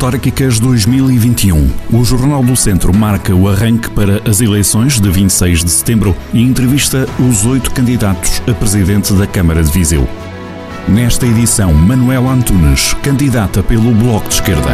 [0.00, 1.72] Autárquicas 2021.
[1.92, 6.40] O Jornal do Centro marca o arranque para as eleições de 26 de setembro e
[6.40, 10.06] entrevista os oito candidatos a presidente da Câmara de Viseu.
[10.86, 14.70] Nesta edição, Manuela Antunes, candidata pelo Bloco de Esquerda.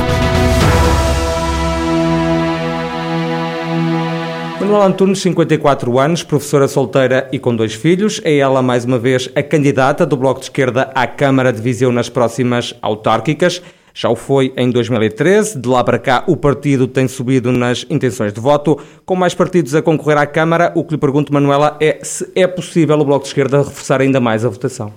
[4.61, 8.21] Manuela Antunes, 54 anos, professora solteira e com dois filhos.
[8.25, 11.91] É ela, mais uma vez, a candidata do Bloco de Esquerda à Câmara de Viseu
[11.91, 13.63] nas próximas autárquicas.
[13.97, 18.33] Já o foi em 2013, de lá para cá o partido tem subido nas intenções
[18.33, 18.77] de voto.
[19.07, 22.45] Com mais partidos a concorrer à Câmara, o que lhe pergunto, Manuela, é se é
[22.49, 24.93] possível o Bloco de Esquerda reforçar ainda mais a votação.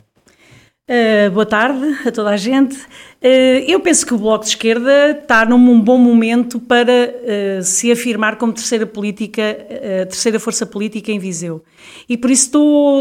[0.89, 2.75] Uh, boa tarde a toda a gente.
[3.19, 7.91] Uh, eu penso que o Bloco de Esquerda está num bom momento para uh, se
[7.91, 9.57] afirmar como terceira política,
[10.07, 11.63] terceira força política em Viseu.
[12.07, 12.47] E por isso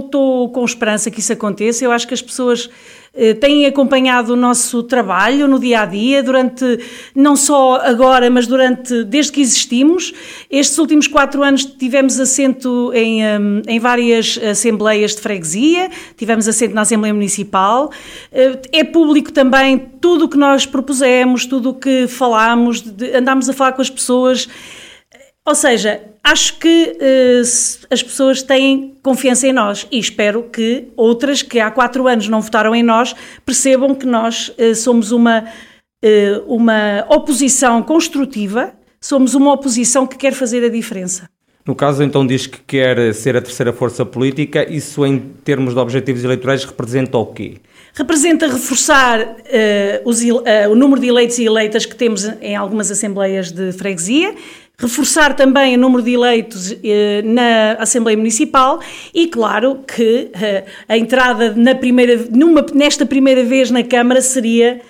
[0.05, 1.85] estou com esperança que isso aconteça.
[1.85, 2.71] Eu acho que as pessoas
[3.17, 6.79] eh, têm acompanhado o nosso trabalho no dia a dia, durante,
[7.15, 10.13] não só agora, mas durante, desde que existimos.
[10.51, 13.23] Estes últimos quatro anos tivemos assento em,
[13.67, 17.91] em várias assembleias de freguesia, tivemos assento na Assembleia Municipal.
[18.31, 23.53] Eh, é público também tudo o que nós propusemos, tudo o que falámos, andámos a
[23.53, 24.49] falar com as pessoas.
[25.45, 27.41] Ou seja, acho que uh,
[27.91, 32.41] as pessoas têm confiança em nós e espero que outras que há quatro anos não
[32.41, 35.41] votaram em nós percebam que nós uh, somos uma,
[36.05, 41.29] uh, uma oposição construtiva, somos uma oposição que quer fazer a diferença.
[41.67, 45.81] No caso, então, diz que quer ser a terceira força política, isso em termos de
[45.81, 47.57] objetivos eleitorais representa o quê?
[47.93, 49.37] Representa reforçar
[50.05, 50.23] os,
[50.71, 54.35] o número de eleitos e eleitas que temos em algumas assembleias de freguesia,
[54.79, 58.79] reforçar também o número de eleitos eh, na Assembleia Municipal
[59.13, 60.31] e, claro, que
[60.87, 64.81] a entrada na primeira, numa, nesta primeira vez na Câmara seria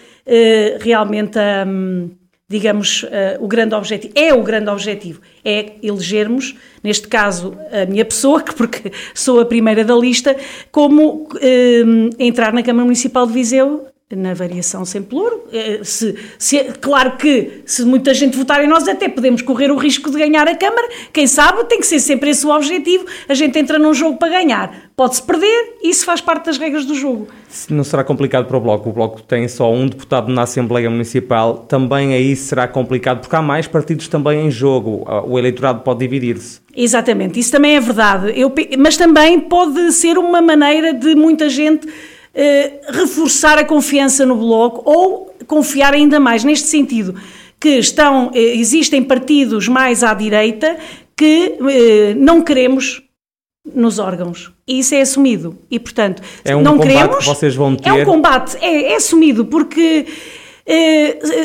[0.80, 2.10] realmente, um,
[2.48, 3.08] digamos, uh,
[3.40, 4.12] o grande objetivo.
[4.14, 9.84] É o grande objetivo, é elegermos, neste caso, a minha pessoa, porque sou a primeira
[9.84, 10.36] da lista,
[10.70, 11.28] como
[12.18, 15.44] entrar na Câmara Municipal de Viseu na variação sem pelouro.
[15.52, 19.76] Eh, se, se, claro que se muita gente votar em nós, até podemos correr o
[19.76, 20.88] risco de ganhar a Câmara.
[21.12, 23.04] Quem sabe tem que ser sempre esse o objetivo.
[23.28, 24.90] A gente entra num jogo para ganhar.
[24.94, 27.26] Pode-se perder isso faz parte das regras do jogo.
[27.68, 28.90] Não será complicado para o Bloco?
[28.90, 31.58] O Bloco tem só um deputado na Assembleia Municipal.
[31.58, 35.04] Também aí será complicado, porque há mais partidos também em jogo.
[35.06, 36.60] Ah, o eleitorado pode dividir-se.
[36.76, 38.32] Exatamente, isso também é verdade.
[38.38, 41.88] Eu, mas também pode ser uma maneira de muita gente
[42.88, 47.14] reforçar a confiança no Bloco ou confiar ainda mais neste sentido
[47.58, 50.76] que estão, eh, existem partidos mais à direita
[51.16, 53.02] que eh, não queremos
[53.74, 54.52] nos órgãos.
[54.68, 55.58] E isso é assumido.
[55.70, 57.18] E, portanto, é um não combate queremos.
[57.18, 57.88] Que vocês vão ter.
[57.88, 60.06] É um combate, é, é assumido, porque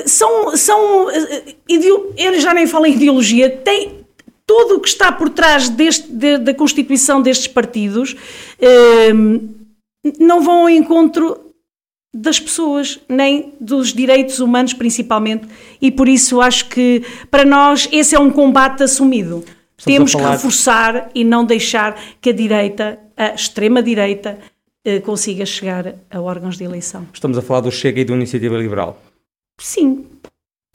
[0.05, 0.55] são.
[0.57, 1.07] são
[2.17, 4.01] eu já nem falo em ideologia, tem,
[4.45, 8.15] tudo o que está por trás deste, de, da constituição destes partidos
[10.19, 11.51] não vão ao encontro
[12.13, 15.47] das pessoas, nem dos direitos humanos principalmente,
[15.81, 19.43] e por isso acho que para nós esse é um combate assumido.
[19.77, 24.37] Estamos Temos que reforçar e não deixar que a direita, a extrema-direita,
[24.85, 27.07] eh, consiga chegar a órgãos de eleição.
[27.13, 29.01] Estamos a falar do Chega e do Iniciativa Liberal?
[29.59, 30.05] Sim.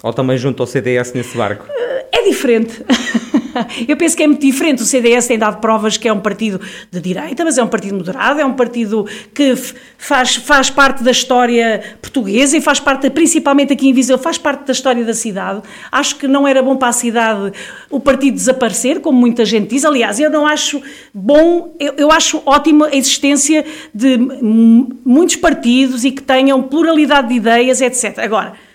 [0.03, 1.67] Ou também junto ao CDS nesse barco?
[1.69, 2.85] Eh, é diferente.
[3.87, 4.83] Eu penso que é muito diferente.
[4.83, 7.97] O CDS tem dado provas que é um partido de direita, mas é um partido
[7.97, 9.55] moderado, é um partido que
[9.99, 14.65] faz, faz parte da história portuguesa e faz parte, principalmente aqui em Viseu, faz parte
[14.65, 15.63] da história da cidade.
[15.91, 17.53] Acho que não era bom para a cidade
[17.91, 19.85] o partido desaparecer, como muita gente diz.
[19.85, 23.65] Aliás, eu não acho bom, eu, eu acho ótima a existência
[23.95, 28.19] de muitos partidos e que tenham pluralidade de ideias, etc.
[28.19, 28.66] Agora,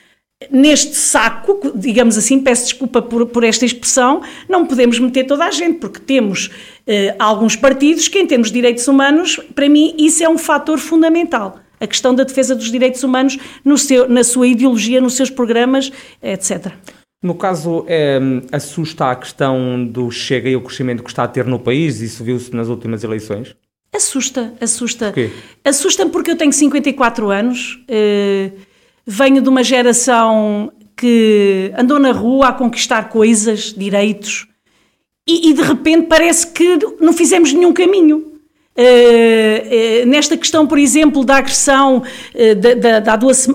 [0.50, 5.52] neste saco, digamos assim, peço desculpa por, por, esta expressão, não podemos meter toda a
[5.52, 6.50] gente, porque temos
[6.88, 10.80] eh, alguns partidos que, em termos de direitos humanos, para mim, isso é um fator
[10.80, 11.60] fundamental.
[11.80, 15.92] A questão da defesa dos direitos humanos no seu, na sua ideologia, nos seus programas,
[16.22, 16.74] etc.
[17.24, 18.20] No caso, é,
[18.52, 22.24] assusta a questão do Chega e o crescimento que está a ter no país, isso
[22.24, 23.56] viu-se nas últimas eleições?
[23.94, 25.14] Assusta, assusta.
[25.66, 27.84] Assusta-me porque eu tenho 54 anos.
[27.88, 28.52] Eh,
[29.06, 34.48] venho de uma geração que andou na rua a conquistar coisas, direitos,
[35.28, 38.32] e, e de repente parece que não fizemos nenhum caminho.
[38.78, 43.48] Uh, uh, nesta questão, por exemplo, da agressão uh, da, da, duas,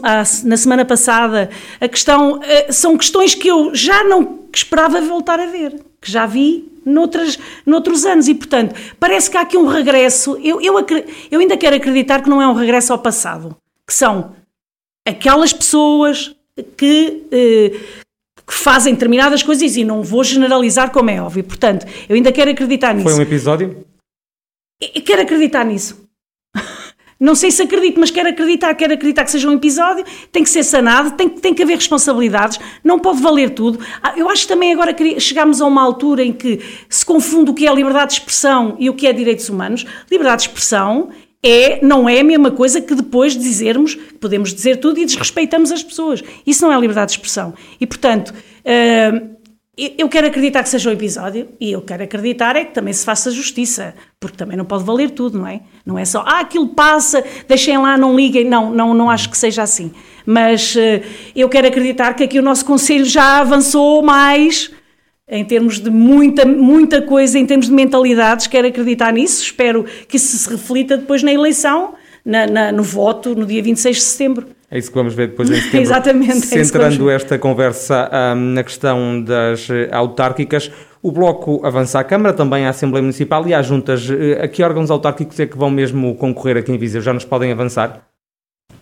[0.44, 1.48] na semana passada,
[1.80, 2.40] a questão
[2.70, 8.04] são questões que eu já não esperava voltar a ver, que já vi noutras, noutros
[8.04, 10.38] anos, e portanto parece que há aqui um regresso.
[10.42, 10.74] Eu, eu,
[11.30, 13.56] eu ainda quero acreditar que não é um regresso ao passado,
[13.86, 14.32] que são
[15.06, 16.34] aquelas pessoas
[16.76, 17.70] que, eh,
[18.46, 21.44] que fazem determinadas coisas e não vou generalizar como é óbvio.
[21.44, 23.08] Portanto, eu ainda quero acreditar nisso.
[23.08, 23.86] Foi um episódio?
[24.80, 26.04] Eu quero acreditar nisso.
[27.18, 30.50] Não sei se acredito, mas quero acreditar, quero acreditar que seja um episódio, tem que
[30.50, 33.80] ser sanado, tem, tem que haver responsabilidades, não pode valer tudo.
[34.02, 36.60] Ah, eu acho que também agora chegamos a uma altura em que
[36.90, 39.86] se confunde o que é liberdade de expressão e o que é direitos humanos.
[40.10, 41.08] Liberdade de expressão
[41.42, 45.82] é, não é a mesma coisa que depois dizermos podemos dizer tudo e desrespeitamos as
[45.82, 46.22] pessoas.
[46.46, 47.54] Isso não é liberdade de expressão.
[47.80, 49.36] E, portanto, uh,
[49.76, 53.04] eu quero acreditar que seja um episódio e eu quero acreditar é que também se
[53.04, 55.60] faça justiça, porque também não pode valer tudo, não é?
[55.84, 58.44] Não é só, ah, aquilo passa, deixem lá, não liguem.
[58.44, 59.92] Não, não, não acho que seja assim.
[60.24, 60.78] Mas uh,
[61.34, 64.70] eu quero acreditar que aqui o nosso Conselho já avançou mais
[65.28, 70.16] em termos de muita, muita coisa, em termos de mentalidades, quero acreditar nisso, espero que
[70.16, 71.94] isso se reflita depois na eleição,
[72.24, 74.46] na, na, no voto, no dia 26 de setembro.
[74.70, 75.80] É isso que vamos ver depois em setembro.
[75.80, 76.54] Exatamente.
[76.54, 80.70] É Centrando é esta conversa um, na questão das eh, autárquicas,
[81.02, 84.08] o Bloco avança à Câmara, também à Assembleia Municipal e às juntas.
[84.10, 87.00] Eh, a que órgãos autárquicos é que vão mesmo concorrer aqui em Viseu?
[87.00, 88.06] Já nos podem avançar?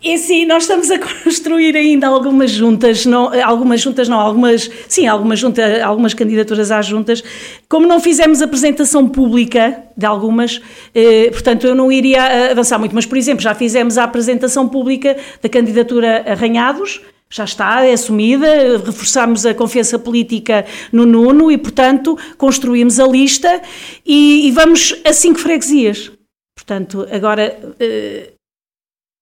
[0.06, 5.06] É sim, nós estamos a construir ainda algumas juntas, não, algumas juntas não, algumas, sim,
[5.06, 7.24] algumas, junta, algumas candidaturas às juntas.
[7.70, 10.60] Como não fizemos apresentação pública de algumas,
[10.94, 15.16] eh, portanto eu não iria avançar muito, mas por exemplo, já fizemos a apresentação pública
[15.40, 17.00] da candidatura Arranhados,
[17.30, 23.62] já está, é assumida, reforçamos a confiança política no Nuno e, portanto, construímos a lista
[24.04, 26.12] e, e vamos a cinco freguesias.
[26.54, 28.32] Portanto, agora eh,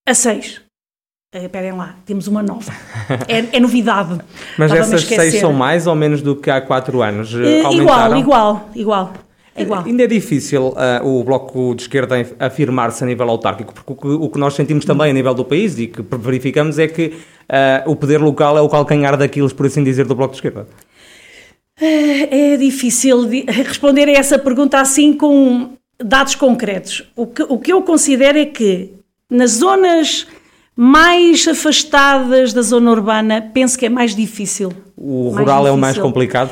[0.06, 0.60] a seis.
[1.34, 2.72] Uh, esperem lá, temos uma nova.
[3.26, 4.20] É, é novidade.
[4.58, 7.32] Mas essas seis são mais ou menos do que há quatro anos?
[7.32, 9.12] Uh, igual, igual, igual.
[9.56, 9.84] Igual.
[9.84, 14.06] Ainda é difícil uh, o Bloco de Esquerda afirmar-se a nível autárquico, porque o que,
[14.08, 17.90] o que, nós sentimos também a nível do país e que verificamos é que uh,
[17.90, 20.66] o poder local é o calcanhar daquilo, por assim dizer, do Bloco de Esquerda.
[21.80, 27.10] É difícil responder a essa pergunta assim com dados concretos.
[27.16, 28.92] O que, o que eu considero é que
[29.28, 30.26] nas zonas
[30.76, 34.72] mais afastadas da zona urbana, penso que é mais difícil.
[34.96, 35.66] O rural difícil.
[35.66, 36.50] é o mais complicado?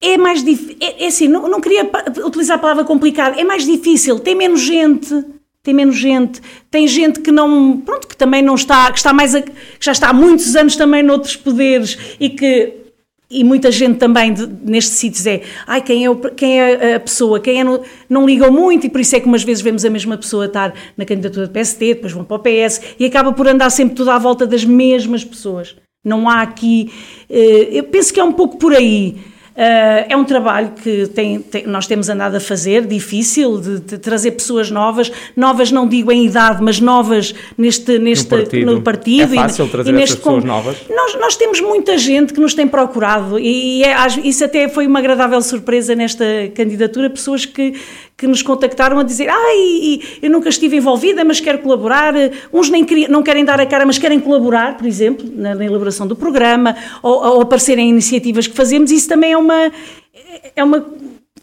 [0.00, 0.76] É mais difícil.
[0.80, 1.90] É, é, assim, não, não queria
[2.24, 5.24] utilizar a palavra complicado, é mais difícil, tem menos gente.
[5.62, 6.40] Tem menos gente,
[6.70, 9.50] tem gente que não, pronto, que também não está, que está mais, a, que
[9.80, 12.85] já está há muitos anos também noutros poderes e que
[13.30, 17.00] e muita gente também de, nestes sítios é ai, quem é, o, quem é a
[17.00, 17.64] pessoa, quem é
[18.08, 20.72] não ligam muito e por isso é que umas vezes vemos a mesma pessoa estar
[20.96, 24.10] na candidatura do PST, depois vão para o PS e acaba por andar sempre tudo
[24.10, 25.74] à volta das mesmas pessoas.
[26.04, 26.92] Não há aqui.
[27.28, 29.16] Eh, eu penso que é um pouco por aí.
[29.56, 33.96] Uh, é um trabalho que tem, tem, nós temos andado a fazer, difícil, de, de,
[33.98, 38.66] trazer pessoas novas, novas não digo em idade, mas novas neste, neste no partido.
[38.66, 40.76] No partido é fácil e, trazer e neste pessoas novas?
[40.94, 44.98] Nós, nós temos muita gente que nos tem procurado e é, isso até foi uma
[44.98, 46.24] agradável surpresa nesta
[46.54, 47.72] candidatura, pessoas que,
[48.16, 52.14] que nos contactaram a dizer ai, eu nunca estive envolvida, mas quero colaborar.
[52.52, 55.64] Uns nem queria, não querem dar a cara, mas querem colaborar, por exemplo, na, na
[55.64, 58.90] elaboração do programa, ou, ou aparecer em iniciativas que fazemos.
[58.90, 59.70] Isso também é uma...
[60.54, 60.86] É uma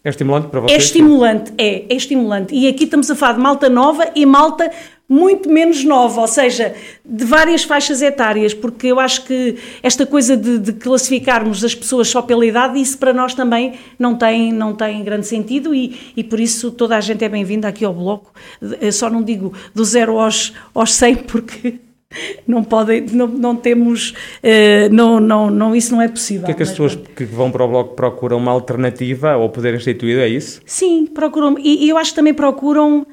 [0.03, 0.77] é estimulante para vocês?
[0.77, 2.53] É estimulante, é, é estimulante.
[2.53, 4.69] E aqui estamos a falar de malta nova e malta
[5.13, 6.73] muito menos nova, ou seja,
[7.05, 12.07] de várias faixas etárias, porque eu acho que esta coisa de, de, classificarmos as pessoas
[12.07, 16.23] só pela idade, isso para nós também não tem, não tem grande sentido e, e
[16.23, 18.33] por isso toda a gente é bem-vinda aqui ao Bloco.
[18.81, 21.75] Eu só não digo do zero aos, aos 100, porque
[22.47, 26.41] não podem, não, não temos, eh, não, não, não, isso não é possível.
[26.41, 29.47] O que é que as pessoas que vão para o Bloco procuram uma alternativa ao
[29.49, 30.59] poder instituído, é isso?
[30.65, 33.05] Sim, procuram, e, e eu acho que também procuram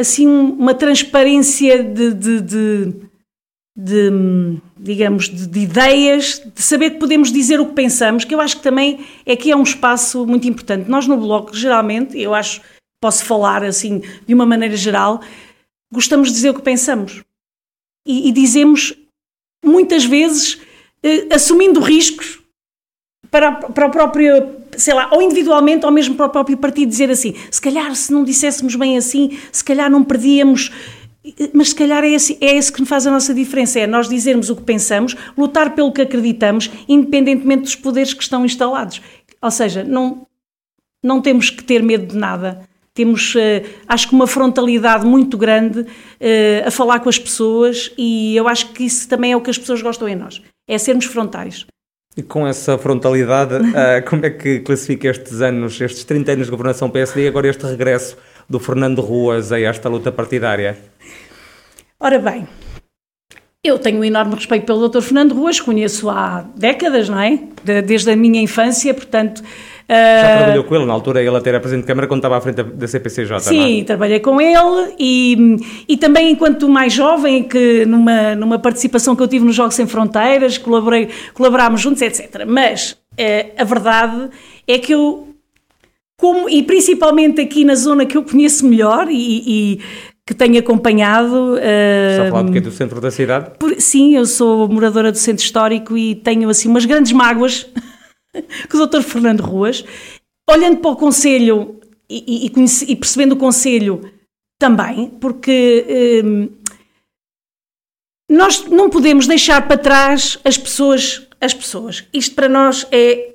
[0.00, 2.94] assim uma transparência de, de, de,
[3.76, 8.40] de digamos, de, de, ideias, de saber que podemos dizer o que pensamos, que eu
[8.40, 10.88] acho que também é que é um espaço muito importante.
[10.88, 12.62] Nós no Bloco, geralmente, eu acho,
[13.00, 15.20] posso falar assim de uma maneira geral,
[15.92, 17.22] gostamos de dizer o que pensamos.
[18.06, 18.94] E, e dizemos,
[19.62, 20.60] muitas vezes,
[21.02, 22.39] eh, assumindo riscos
[23.30, 27.10] para, para a própria sei lá, ou individualmente ou mesmo para o próprio partido dizer
[27.10, 30.70] assim, se calhar se não disséssemos bem assim, se calhar não perdíamos
[31.52, 34.48] mas se calhar é esse, é esse que faz a nossa diferença, é nós dizermos
[34.48, 39.02] o que pensamos, lutar pelo que acreditamos, independentemente dos poderes que estão instalados.
[39.42, 40.26] Ou seja, não,
[41.02, 42.66] não temos que ter medo de nada.
[42.94, 43.38] Temos, uh,
[43.86, 48.72] acho que, uma frontalidade muito grande uh, a falar com as pessoas e eu acho
[48.72, 51.66] que isso também é o que as pessoas gostam em nós, é sermos frontais.
[52.16, 56.50] E com essa frontalidade, uh, como é que classifica estes anos, estes 30 anos de
[56.50, 58.16] governação PSD e agora este regresso
[58.48, 60.76] do Fernando Ruas a esta luta partidária?
[62.00, 62.48] Ora bem,
[63.62, 65.02] Eu tenho um enorme respeito pelo Dr.
[65.02, 67.38] Fernando Ruas, conheço há décadas, não é?
[67.62, 69.42] De, desde a minha infância, portanto.
[69.90, 72.36] Já uh, trabalhou com ele, na altura ele até era Presidente de Câmara quando estava
[72.36, 73.84] à frente da, CPCJ, Sim, é?
[73.84, 75.56] trabalhei com ele e,
[75.88, 79.88] e também enquanto mais jovem, que numa, numa participação que eu tive nos Jogos Sem
[79.88, 82.44] Fronteiras, colaborei, colaborámos juntos, etc.
[82.46, 84.30] Mas uh, a verdade
[84.68, 85.26] é que eu
[86.16, 89.80] como, e principalmente aqui na zona que eu conheço melhor e, e
[90.26, 91.56] que tenho acompanhado.
[91.56, 92.60] Está a falar do quê?
[92.60, 93.52] Do centro da cidade?
[93.58, 97.66] Por, sim, eu sou moradora do centro histórico e tenho assim umas grandes mágoas
[98.70, 99.02] com o Dr.
[99.02, 99.84] Fernando Ruas.
[100.48, 104.10] Olhando para o Conselho e, e, e percebendo o Conselho
[104.58, 106.48] também, porque hum,
[108.28, 112.04] nós não podemos deixar para trás as pessoas, as pessoas.
[112.12, 113.34] Isto para nós é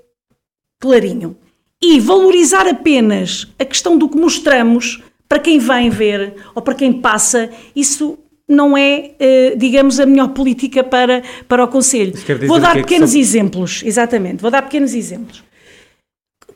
[0.80, 1.38] clarinho.
[1.82, 6.94] E valorizar apenas a questão do que mostramos para quem vem ver ou para quem
[7.02, 12.14] passa, isso não é, eh, digamos, a melhor política para, para o Conselho.
[12.48, 13.20] Vou dar é pequenos são...
[13.20, 15.44] exemplos, exatamente, vou dar pequenos exemplos.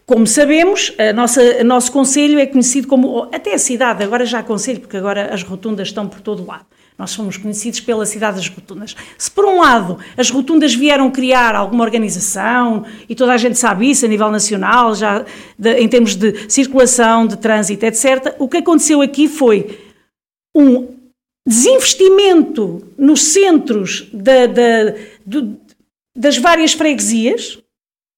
[0.05, 4.41] Como sabemos, a nossa, o nosso Conselho é conhecido como, até a cidade, agora já
[4.41, 6.65] Conselho, porque agora as rotundas estão por todo lado.
[6.98, 8.96] Nós somos conhecidos pela cidade das rotundas.
[9.17, 13.89] Se por um lado as rotundas vieram criar alguma organização, e toda a gente sabe
[13.89, 15.24] isso a nível nacional, já
[15.58, 19.79] de, em termos de circulação, de trânsito, etc., o que aconteceu aqui foi
[20.53, 20.99] um
[21.50, 25.58] desinvestimento nos centros da, da, do,
[26.15, 27.58] das várias freguesias,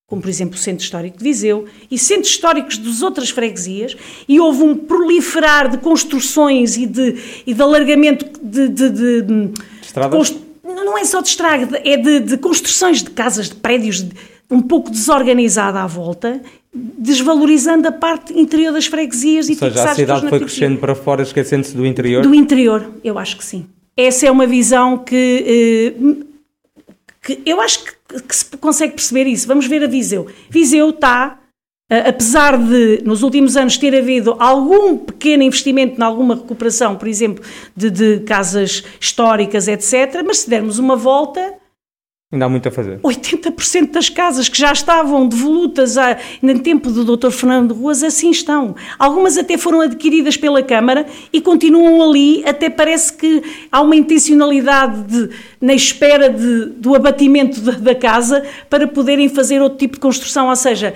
[0.06, 3.96] como por exemplo o Centro Histórico de Viseu, e centros históricos das outras freguesias,
[4.28, 8.68] e houve um proliferar de construções e de, e de alargamento de.
[8.68, 10.36] de, de, de Estradas?
[10.64, 14.06] não é só de estrada, é de, de construções de casas, de prédios
[14.50, 16.42] um pouco desorganizada à volta,
[16.74, 21.22] desvalorizando a parte interior das freguesias Ou e seja, a cidade foi crescendo para fora,
[21.22, 22.24] esquecendo-se do interior?
[22.24, 23.66] Do interior, eu acho que sim.
[23.96, 26.24] Essa é uma visão que, eh,
[27.22, 29.48] que eu acho que que se consegue perceber isso.
[29.48, 30.28] Vamos ver a Viseu.
[30.50, 31.40] Viseu está,
[31.90, 37.44] apesar de nos últimos anos ter havido algum pequeno investimento em alguma recuperação, por exemplo,
[37.76, 41.54] de, de casas históricas, etc., mas se dermos uma volta,
[42.32, 42.98] Ainda há muito a fazer.
[43.00, 47.30] 80% das casas que já estavam devolutas a, no tempo do Dr.
[47.30, 48.74] Fernando Ruas assim estão.
[48.98, 55.02] Algumas até foram adquiridas pela Câmara e continuam ali, até parece que há uma intencionalidade
[55.04, 60.00] de, na espera de, do abatimento da, da casa para poderem fazer outro tipo de
[60.00, 60.94] construção, ou seja,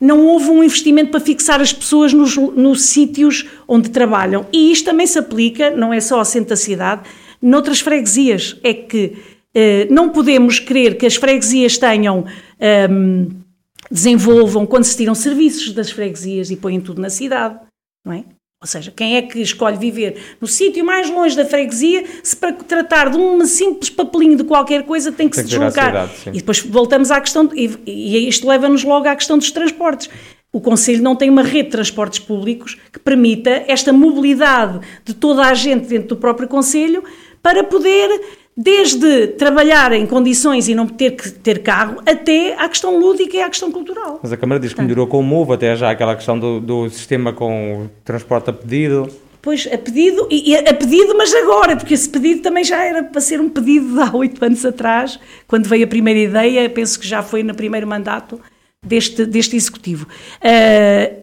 [0.00, 4.46] não houve um investimento para fixar as pessoas nos, nos sítios onde trabalham.
[4.50, 7.02] E isto também se aplica, não é só ao centro da cidade,
[7.42, 8.56] noutras freguesias.
[8.62, 9.18] É que
[9.90, 12.20] não podemos querer que as freguesias tenham.
[12.20, 12.24] Um,
[12.60, 13.28] ehm,
[13.90, 17.58] desenvolvam quando se tiram serviços das freguesias e põem tudo na cidade,
[18.04, 18.24] não é?
[18.60, 22.52] Ou seja, quem é que escolhe viver no sítio mais longe da freguesia, se para
[22.52, 26.08] tratar de um simples papelinho de qualquer coisa tem que tem se que deslocar.
[26.08, 29.52] Cidade, e depois voltamos à questão, de, e, e isto leva-nos logo à questão dos
[29.52, 30.10] transportes.
[30.52, 35.44] O Conselho não tem uma rede de transportes públicos que permita esta mobilidade de toda
[35.44, 37.04] a gente dentro do próprio Conselho
[37.40, 38.20] para poder
[38.60, 43.40] desde trabalhar em condições e não ter que ter carro, até à questão lúdica e
[43.40, 44.18] à questão cultural.
[44.20, 46.90] Mas a Câmara diz que melhorou com o MOVE, até já aquela questão do, do
[46.90, 49.08] sistema com transporte a pedido.
[49.40, 53.20] Pois, a pedido, e, a pedido, mas agora, porque esse pedido também já era para
[53.20, 57.06] ser um pedido de há oito anos atrás, quando veio a primeira ideia, penso que
[57.06, 58.40] já foi no primeiro mandato
[58.84, 60.08] deste, deste Executivo.
[60.42, 61.22] Uh,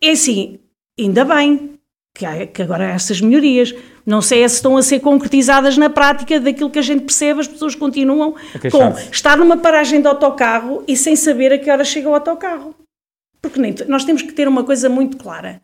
[0.00, 0.60] é assim,
[0.98, 1.71] ainda bem
[2.14, 5.88] que, há, que agora há essas melhorias, não sei se estão a ser concretizadas na
[5.88, 8.34] prática daquilo que a gente percebe, as pessoas continuam
[8.70, 12.74] com estar numa paragem de autocarro e sem saber a que hora chega o autocarro.
[13.40, 15.60] Porque nem, nós temos que ter uma coisa muito clara.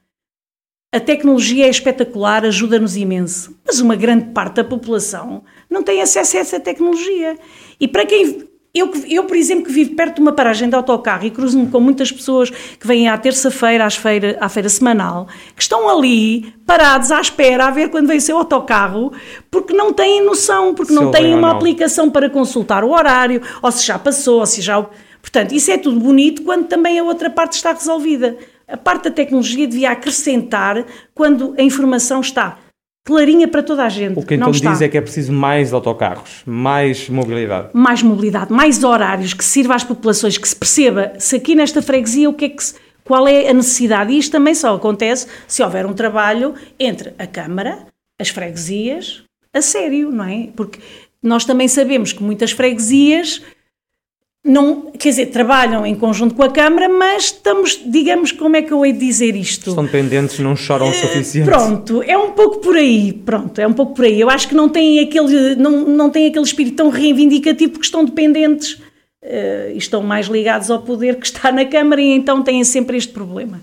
[0.90, 6.38] A tecnologia é espetacular, ajuda-nos imenso, mas uma grande parte da população não tem acesso
[6.38, 7.38] a essa tecnologia.
[7.78, 8.48] E para quem
[8.78, 11.80] eu, eu, por exemplo, que vivo perto de uma paragem de autocarro e cruzo-me com
[11.80, 17.20] muitas pessoas que vêm à terça-feira feira, à feira semanal, que estão ali parados à
[17.20, 19.12] espera a ver quando vem o seu autocarro,
[19.50, 23.70] porque não têm noção, porque se não têm uma aplicação para consultar o horário, ou
[23.70, 24.85] se já passou, ou se já.
[25.20, 28.37] Portanto, isso é tudo bonito quando também a outra parte está resolvida.
[28.66, 32.58] A parte da tecnologia devia acrescentar quando a informação está
[33.05, 34.19] clarinha para toda a gente.
[34.19, 37.71] O que então diz é que é preciso mais autocarros, mais mobilidade.
[37.73, 42.28] Mais mobilidade, mais horários, que sirva às populações, que se perceba se aqui nesta freguesia
[42.28, 42.75] o que é que se,
[43.05, 44.12] qual é a necessidade.
[44.12, 47.87] E isto também só acontece se houver um trabalho entre a Câmara,
[48.21, 49.23] as freguesias,
[49.55, 50.49] a sério, não é?
[50.55, 50.78] Porque
[51.23, 53.43] nós também sabemos que muitas freguesias
[54.49, 58.73] não, quer dizer, trabalham em conjunto com a Câmara, mas estamos, digamos, como é que
[58.73, 59.73] eu hei de dizer isto?
[59.73, 61.49] São dependentes, não choram o suficiente.
[61.49, 64.19] Pronto, é um pouco por aí, pronto, é um pouco por aí.
[64.19, 68.05] Eu acho que não têm aquele, não, não têm aquele espírito tão reivindicativo porque estão
[68.05, 72.64] dependentes uh, e estão mais ligados ao poder que está na Câmara e então têm
[72.64, 73.61] sempre este problema.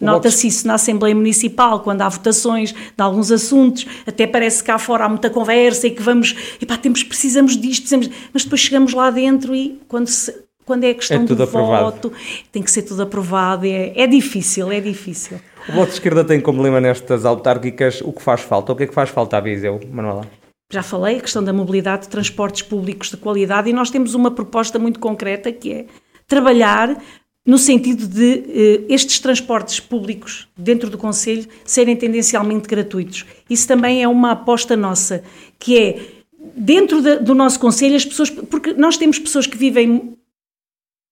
[0.00, 4.78] Nota-se isso na Assembleia Municipal, quando há votações de alguns assuntos, até parece que cá
[4.78, 8.92] fora há muita conversa e que vamos, epá, temos, precisamos disto, precisamos, mas depois chegamos
[8.92, 10.34] lá dentro e quando, se,
[10.64, 11.84] quando é a questão é do aprovado.
[11.84, 12.12] voto,
[12.50, 15.40] tem que ser tudo aprovado, é, é difícil, é difícil.
[15.68, 18.72] O Bloco de Esquerda tem como lema nestas autárquicas o que faz falta.
[18.72, 20.26] O que é que faz falta à Viseu, Manuela?
[20.70, 24.30] Já falei, a questão da mobilidade, de transportes públicos de qualidade e nós temos uma
[24.30, 25.86] proposta muito concreta que é
[26.26, 27.00] trabalhar
[27.46, 33.26] no sentido de eh, estes transportes públicos dentro do Conselho serem tendencialmente gratuitos.
[33.48, 35.22] Isso também é uma aposta nossa,
[35.58, 36.00] que é
[36.56, 40.14] dentro de, do nosso Conselho as pessoas, porque nós temos pessoas que vivem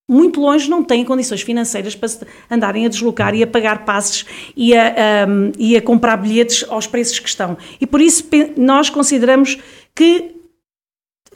[0.09, 2.09] muito longe, não têm condições financeiras para
[2.51, 6.87] andarem a deslocar e a pagar passes e a, um, e a comprar bilhetes aos
[6.87, 7.57] preços que estão.
[7.81, 8.25] E por isso
[8.57, 9.59] nós consideramos
[9.95, 10.42] que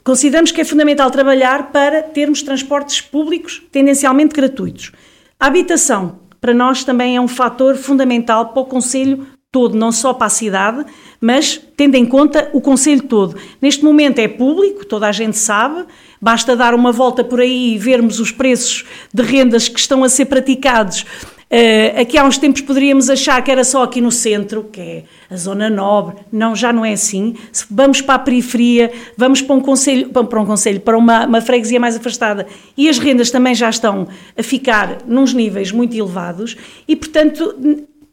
[0.07, 4.93] Consideramos que é fundamental trabalhar para termos transportes públicos tendencialmente gratuitos.
[5.37, 10.13] A habitação, para nós, também é um fator fundamental para o Conselho todo, não só
[10.13, 10.85] para a cidade,
[11.19, 13.35] mas tendo em conta o Conselho todo.
[13.61, 15.85] Neste momento é público, toda a gente sabe,
[16.21, 20.09] basta dar uma volta por aí e vermos os preços de rendas que estão a
[20.09, 21.05] ser praticados
[21.49, 25.03] Uh, aqui há uns tempos poderíamos achar que era só aqui no centro, que é
[25.29, 26.17] a zona nobre.
[26.29, 27.35] Não, já não é assim.
[27.53, 31.39] Se vamos para a periferia, vamos para um conselho, para um conselho, para uma, uma
[31.39, 36.57] freguesia mais afastada, e as rendas também já estão a ficar nos níveis muito elevados,
[36.85, 37.55] e portanto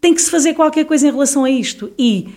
[0.00, 1.90] tem que se fazer qualquer coisa em relação a isto.
[1.98, 2.28] E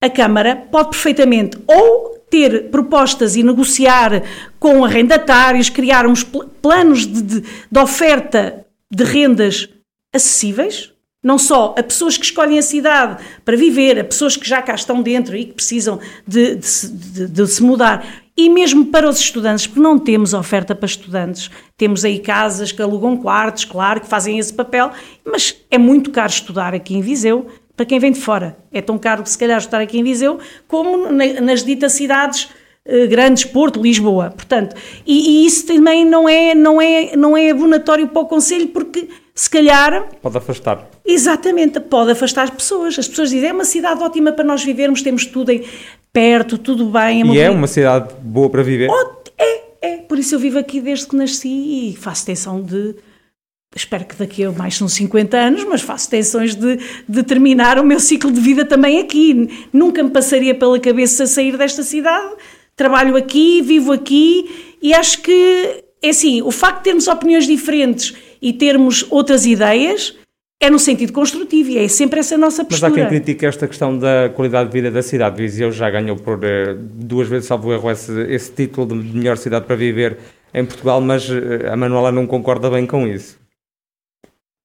[0.00, 4.22] a Câmara pode perfeitamente ou ter propostas e negociar
[4.60, 9.68] com arrendatários, criar uns planos de, de, de oferta de rendas
[10.12, 14.62] acessíveis, não só a pessoas que escolhem a cidade para viver, a pessoas que já
[14.62, 19.08] cá estão dentro e que precisam de, de, de, de, se mudar, e mesmo para
[19.08, 21.50] os estudantes, porque não temos oferta para estudantes.
[21.76, 24.90] Temos aí casas que alugam quartos, claro, que fazem esse papel,
[25.24, 28.56] mas é muito caro estudar aqui em Viseu para quem vem de fora.
[28.72, 32.48] É tão caro que se calhar estudar aqui em Viseu como nas ditas cidades
[32.84, 34.30] eh, grandes, Porto, Lisboa.
[34.30, 34.74] Portanto,
[35.06, 39.08] e, e, isso também não é, não, é, não é abonatório para o Conselho, porque
[39.40, 40.06] se calhar.
[40.20, 40.86] Pode afastar.
[41.02, 42.98] Exatamente, pode afastar as pessoas.
[42.98, 45.66] As pessoas dizem é uma cidade ótima para nós vivermos, temos tudo aí
[46.12, 47.22] perto, tudo bem.
[47.22, 48.90] É e é uma cidade boa para viver?
[49.38, 49.96] É, é.
[49.96, 52.96] Por isso eu vivo aqui desde que nasci e faço tensão de.
[53.74, 57.84] Espero que daqui a mais são 50 anos, mas faço tensões de, de terminar o
[57.84, 59.48] meu ciclo de vida também aqui.
[59.72, 62.34] Nunca me passaria pela cabeça sair desta cidade.
[62.76, 68.14] Trabalho aqui, vivo aqui e acho que, é assim, o facto de termos opiniões diferentes
[68.40, 70.14] e termos outras ideias
[70.62, 72.90] é no sentido construtivo e é sempre essa nossa postura.
[72.90, 75.40] Mas há quem critique esta questão da qualidade de vida da cidade.
[75.40, 79.64] Viseu já ganhou por uh, duas vezes, salvo erro, esse, esse título de melhor cidade
[79.64, 80.18] para viver
[80.52, 83.40] em Portugal, mas uh, a Manuela não concorda bem com isso.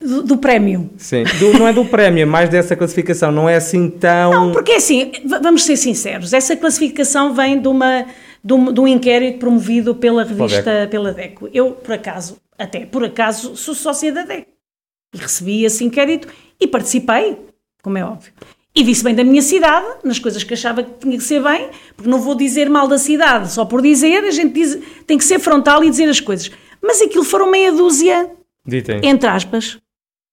[0.03, 0.89] Do, do prémio.
[0.97, 4.31] Sim, do, não é do prémio, é mais dessa classificação, não é assim tão.
[4.31, 8.05] Não, porque é assim, vamos ser sinceros, essa classificação vem de, uma,
[8.43, 11.49] de, um, de um inquérito promovido pela revista, pela DECO.
[11.53, 14.47] Eu, por acaso, até por acaso sou sócia da DEC.
[15.13, 16.27] E recebi esse inquérito
[16.59, 17.37] e participei,
[17.81, 18.33] como é óbvio.
[18.73, 21.69] E disse bem da minha cidade, nas coisas que achava que tinha que ser bem,
[21.95, 25.23] porque não vou dizer mal da cidade só por dizer, a gente diz, tem que
[25.23, 26.51] ser frontal e dizer as coisas.
[26.81, 28.29] Mas aquilo foram meia dúzia,
[28.65, 28.99] Ditem.
[29.01, 29.79] entre aspas,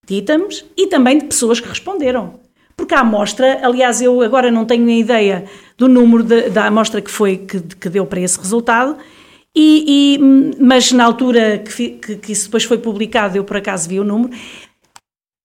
[0.05, 2.41] dítamos, e também de pessoas que responderam.
[2.77, 5.45] Porque a amostra, aliás, eu agora não tenho a ideia
[5.79, 8.97] do número de, da amostra que foi, que, que deu para esse resultado,
[9.55, 10.19] e, e,
[10.59, 14.05] mas na altura que, que, que, isso depois foi publicado, eu por acaso vi o
[14.05, 14.33] número,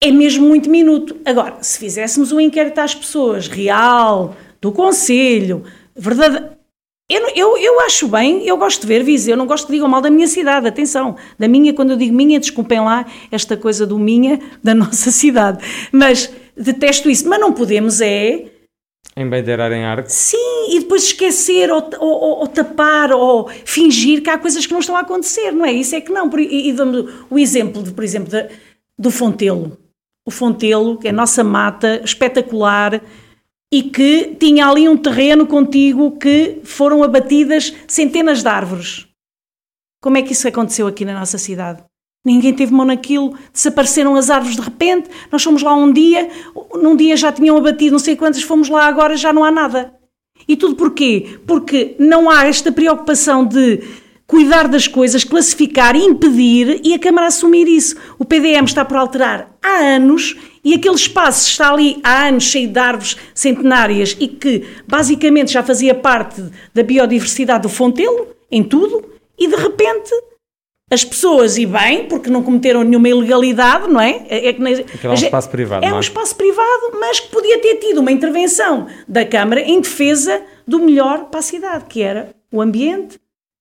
[0.01, 1.17] é mesmo muito minuto.
[1.25, 5.63] Agora, se fizéssemos um inquérito às pessoas, real, do Conselho,
[5.95, 6.55] verdade.
[7.09, 9.87] Eu, eu, eu acho bem, eu gosto de ver Viseu, eu não gosto que digam
[9.87, 13.87] mal da minha cidade, atenção, da minha, quando eu digo minha, desculpem lá esta coisa
[13.87, 18.47] do minha, da nossa cidade, mas detesto isso, mas não podemos é
[19.17, 20.13] Embeiderar em arte?
[20.13, 24.79] Sim, e depois esquecer ou, ou, ou, tapar ou fingir que há coisas que não
[24.79, 25.71] estão a acontecer, não é?
[25.71, 26.29] Isso é que não.
[26.37, 28.47] E, e damos o exemplo, de, por exemplo, de,
[28.95, 29.75] do Fontelo.
[30.23, 33.01] O Fontelo, que é a nossa mata espetacular
[33.73, 39.07] e que tinha ali um terreno contigo que foram abatidas centenas de árvores.
[39.99, 41.83] Como é que isso aconteceu aqui na nossa cidade?
[42.27, 45.09] Ninguém teve mão naquilo, desapareceram as árvores de repente.
[45.31, 46.29] Nós fomos lá um dia,
[46.73, 49.93] num dia já tinham abatido não sei quantas, fomos lá agora já não há nada.
[50.45, 51.39] E tudo porquê?
[51.47, 53.81] Porque não há esta preocupação de
[54.27, 57.95] cuidar das coisas, classificar, impedir e a Câmara assumir isso.
[58.19, 60.35] O PDM está por alterar há anos
[60.65, 65.63] e aquele espaço está ali há anos cheio de árvores centenárias e que basicamente já
[65.63, 69.01] fazia parte da biodiversidade do Fontelo, em tudo,
[69.39, 70.11] e de repente
[70.89, 74.25] as pessoas, e bem, porque não cometeram nenhuma ilegalidade, não é?
[74.29, 74.61] É, que,
[75.05, 75.85] é um espaço privado.
[75.85, 79.81] É, é um espaço privado, mas que podia ter tido uma intervenção da Câmara em
[79.81, 83.19] defesa do melhor para a cidade, que era o ambiente,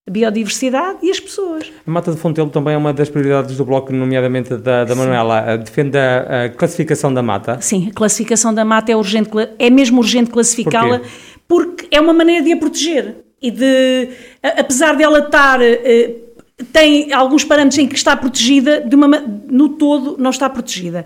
[0.08, 1.72] a biodiversidade e as pessoas.
[1.84, 5.58] A Mata de Fontelo também é uma das prioridades do Bloco, nomeadamente da, da Manuela.
[5.58, 7.60] Defende a, a, classificação da mata?
[7.60, 11.00] Sim, a classificação da mata é urgente, é mesmo urgente classificá-la,
[11.48, 14.10] porque é uma maneira de a proteger e de,
[14.42, 16.25] apesar dela estar eh,
[16.73, 21.05] tem alguns parâmetros em que está protegida, de uma, no todo não está protegida.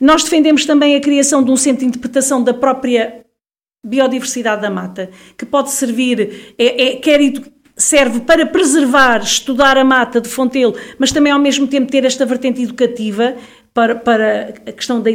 [0.00, 3.24] Nós defendemos também a criação de um centro de interpretação da própria
[3.84, 7.20] biodiversidade da mata, que pode servir, é, é, quer
[7.76, 12.24] serve para preservar, estudar a mata de Fontelo, mas também ao mesmo tempo ter esta
[12.24, 13.36] vertente educativa
[13.74, 15.10] para, para a questão da,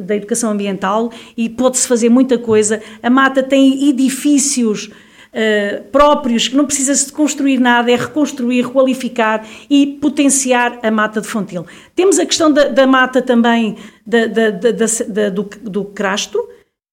[0.00, 2.80] da, educação ambiental e pode-se fazer muita coisa.
[3.02, 4.88] A mata tem edifícios
[5.28, 11.20] Uh, próprios, que não precisa-se de construir nada, é reconstruir, qualificar e potenciar a mata
[11.20, 11.66] de Fontelo.
[11.94, 16.48] Temos a questão da, da mata também da, da, do, do crasto,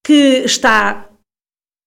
[0.06, 1.08] que está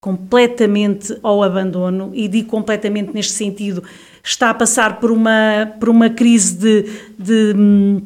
[0.01, 3.83] completamente ao abandono, e digo completamente neste sentido,
[4.25, 6.83] está a passar por uma, por uma crise de,
[7.19, 8.03] de hum,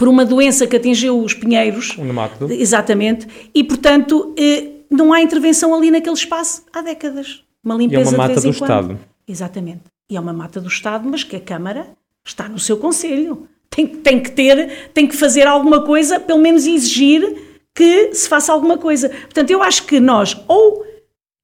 [0.00, 1.96] por uma doença que atingiu os pinheiros.
[1.98, 2.50] Um.
[2.50, 3.26] Exatamente.
[3.54, 7.44] E, portanto, eh, não há intervenção ali naquele espaço há décadas.
[7.64, 8.52] Uma limpeza e é uma mata do quando.
[8.52, 9.00] Estado.
[9.26, 9.82] Exatamente.
[10.10, 11.88] E é uma mata do Estado, mas que a Câmara
[12.24, 13.48] está no seu conselho.
[13.68, 18.52] Tem, tem que ter, tem que fazer alguma coisa, pelo menos exigir que se faça
[18.52, 19.08] alguma coisa.
[19.08, 20.84] Portanto, eu acho que nós ou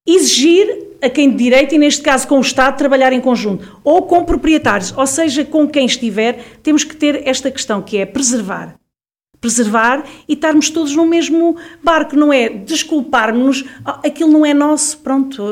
[0.07, 4.03] exigir a quem de direito, e neste caso com o Estado, trabalhar em conjunto, ou
[4.03, 8.77] com proprietários, ou seja, com quem estiver, temos que ter esta questão que é preservar.
[9.41, 14.99] Preservar e estarmos todos no mesmo barco, não é desculparmos-nos, oh, aquilo não é nosso,
[14.99, 15.43] pronto,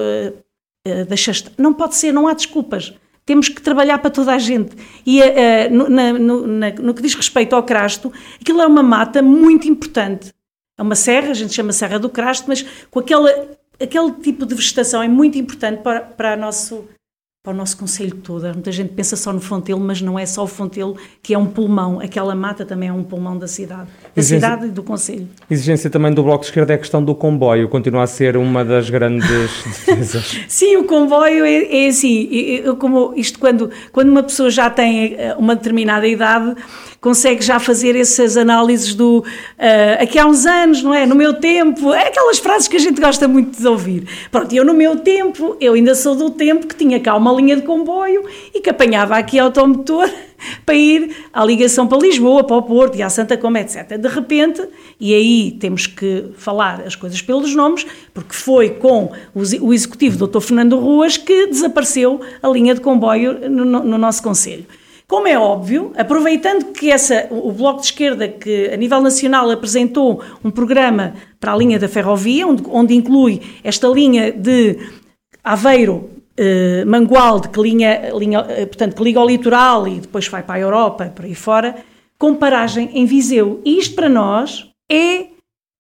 [0.87, 1.53] uh, uh, deixa estar.
[1.59, 2.95] Não pode ser, não há desculpas.
[3.27, 4.77] Temos que trabalhar para toda a gente.
[5.07, 5.25] E uh,
[5.71, 9.69] no, na, no, na, no que diz respeito ao crasto, aquilo é uma mata muito
[9.69, 10.33] importante.
[10.79, 13.31] É uma serra, a gente chama Serra do Crasto, mas com aquela
[13.81, 16.85] aquele tipo de vegetação é muito importante para, para, nosso,
[17.43, 18.45] para o nosso conselho todo.
[18.53, 21.47] Muita gente pensa só no Fontelo, mas não é só o Fontelo que é um
[21.47, 22.01] pulmão.
[22.01, 25.29] Aquela mata também é um pulmão da cidade, da Exigência, cidade e do conselho.
[25.51, 28.65] Exigência também do Bloco de Esquerda é a questão do comboio, continua a ser uma
[28.65, 29.29] das grandes
[29.65, 30.41] defesas.
[30.49, 35.35] Sim, o comboio é, é assim, como isto quando, quando uma pessoa já tem eh,
[35.39, 36.55] uma determinada idade
[37.05, 41.05] consegue já fazer essas análises do uh, aqui há uns anos, não é?
[41.05, 44.09] No meu tempo, é aquelas frases que a gente gosta muito de ouvir.
[44.31, 47.57] Pronto, eu no meu tempo, eu ainda sou do tempo que tinha cá uma linha
[47.57, 48.25] de comboio
[48.55, 50.09] e que apanhava aqui automotor
[50.65, 53.99] para ir à ligação para Lisboa, para o Porto e à Santa Coma, etc.
[53.99, 54.67] De repente,
[54.99, 60.41] e aí temos que falar as coisas pelos nomes, porque foi com o executivo Dr.
[60.41, 64.67] Fernando Ruas que desapareceu a linha de comboio no, no nosso Conselho.
[65.07, 70.23] Como é óbvio, aproveitando que essa, o Bloco de Esquerda, que a nível nacional apresentou
[70.43, 74.79] um programa para a linha da ferrovia, onde, onde inclui esta linha de
[75.45, 80.43] Aveiro, eh, Mangualde, que, linha, linha, eh, portanto, que liga ao litoral e depois vai
[80.43, 81.77] para a Europa, para aí fora,
[82.19, 83.61] com paragem em Viseu.
[83.65, 85.27] E isto para nós é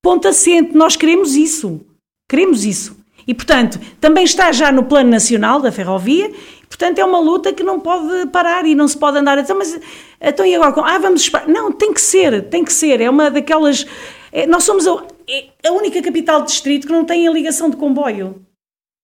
[0.03, 1.81] ponto assente, nós queremos isso.
[2.29, 2.97] Queremos isso.
[3.27, 6.31] E, portanto, também está já no Plano Nacional da Ferrovia
[6.75, 9.55] Portanto, é uma luta que não pode parar e não se pode andar a dizer,
[9.55, 9.79] mas
[10.21, 10.75] então e agora?
[10.85, 11.47] Ah, vamos esperar.
[11.47, 13.01] Não, tem que ser, tem que ser.
[13.01, 13.87] É uma daquelas.
[14.33, 17.71] É, nós somos a, é a única capital de distrito que não tem a ligação
[17.71, 18.45] de comboio.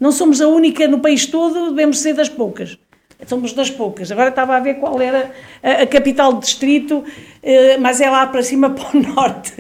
[0.01, 2.79] Não somos a única no país todo, devemos ser das poucas
[3.27, 4.11] somos das poucas.
[4.11, 5.31] Agora estava a ver qual era
[5.63, 7.05] a, a capital do distrito,
[7.43, 9.53] eh, mas é lá para cima, para o norte.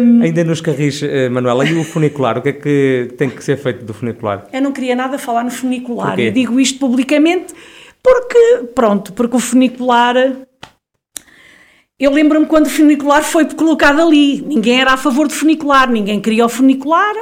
[0.00, 2.38] Um, Ainda nos carris, eh, Manuela, e o funicular?
[2.38, 4.46] O que é que tem que ser feito do funicular?
[4.52, 6.18] Eu não queria nada falar no funicular.
[6.18, 7.54] Eu digo isto publicamente
[8.02, 10.16] porque, pronto, porque o funicular...
[11.98, 14.40] Eu lembro-me quando o funicular foi colocado ali.
[14.40, 17.14] Ninguém era a favor do funicular, ninguém queria o funicular.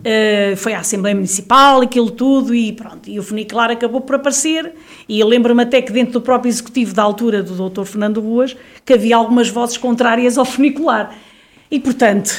[0.00, 3.08] Uh, foi à Assembleia Municipal, aquilo tudo, e pronto.
[3.08, 4.72] E o funicular acabou por aparecer.
[5.08, 7.84] E eu lembro-me até que dentro do próprio executivo da altura do Dr.
[7.84, 11.14] Fernando Ruas, que havia algumas vozes contrárias ao funicular.
[11.70, 12.34] E portanto,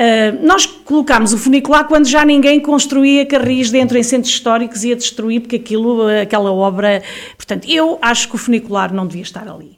[0.00, 4.88] uh, nós colocámos o funicular quando já ninguém construía carris dentro em centros históricos e
[4.88, 7.00] ia destruir, porque aquilo, aquela obra.
[7.36, 9.76] Portanto, eu acho que o funicular não devia estar ali.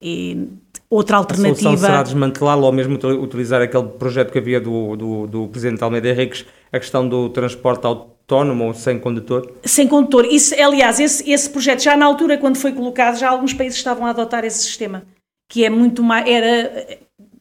[0.00, 0.48] E
[0.90, 1.56] outra alternativa.
[1.56, 5.82] A solução será desmantelá-lo ou mesmo utilizar aquele projeto que havia do, do, do Presidente
[5.82, 9.52] Almeida Henriques, a questão do transporte autónomo ou sem condutor?
[9.64, 10.26] Sem condutor.
[10.26, 14.04] Isso, aliás, esse, esse projeto, já na altura, quando foi colocado, já alguns países estavam
[14.04, 15.04] a adotar esse sistema,
[15.48, 16.28] que é muito mais.
[16.28, 16.98] Era,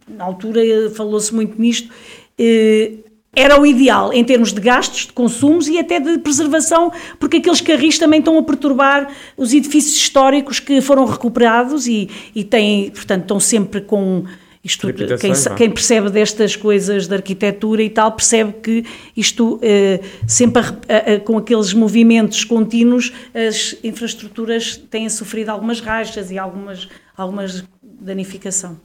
[0.08, 0.62] na altura
[0.96, 1.92] falou-se muito nisto.
[2.38, 2.98] Eh,
[3.40, 7.62] era o ideal em termos de gastos, de consumos e até de preservação, porque aqueles
[7.62, 13.22] carris também estão a perturbar os edifícios históricos que foram recuperados e, e têm, portanto,
[13.22, 14.26] estão sempre com
[14.62, 15.56] isto, quem, é?
[15.56, 21.14] quem, percebe destas coisas de arquitetura e tal, percebe que isto, eh, sempre a, a,
[21.14, 28.78] a, com aqueles movimentos contínuos, as infraestruturas têm sofrido algumas rachas e algumas, algumas danificação.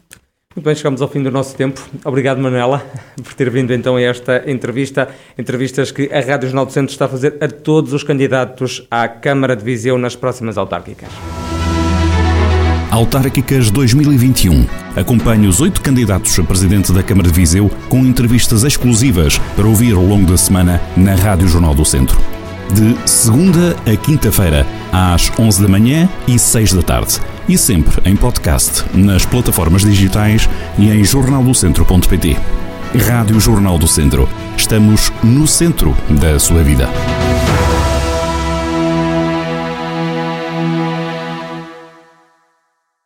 [0.54, 1.82] Muito bem, chegamos ao fim do nosso tempo.
[2.04, 2.84] Obrigado, Manuela,
[3.22, 5.08] por ter vindo então a esta entrevista.
[5.36, 9.08] Entrevistas que a Rádio Jornal do Centro está a fazer a todos os candidatos à
[9.08, 11.08] Câmara de Viseu nas próximas autárquicas.
[12.88, 14.64] Autárquicas 2021.
[14.94, 19.96] Acompanhe os oito candidatos a presidente da Câmara de Viseu com entrevistas exclusivas para ouvir
[19.96, 22.16] ao longo da semana na Rádio Jornal do Centro.
[22.72, 27.34] De segunda a quinta-feira, às 11 da manhã e 6 da tarde.
[27.46, 32.38] E sempre em podcast, nas plataformas digitais e em jornaldocentro.pt.
[33.07, 34.26] Rádio Jornal do Centro.
[34.57, 36.88] Estamos no centro da sua vida.